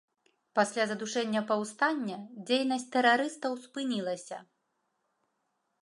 Пасля 0.59 0.83
задушэння 0.91 1.41
паўстання 1.51 2.17
дзейнасць 2.47 2.89
тэрарыстаў 2.97 3.51
спынілася. 3.67 4.45